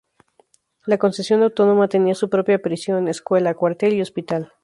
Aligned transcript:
La 0.87 0.97
concesión 0.97 1.43
autónoma 1.43 1.87
tenía 1.87 2.15
su 2.15 2.27
propia 2.31 2.57
prisión, 2.59 3.07
escuela, 3.07 3.53
cuartel 3.53 3.93
y 3.93 4.01
hospital. 4.01 4.51